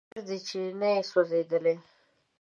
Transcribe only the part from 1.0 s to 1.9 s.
سوځېدلی